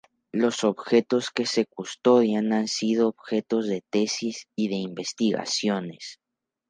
[0.31, 6.17] Los objetos que se custodian han sido objeto de tesis y de investigaciones.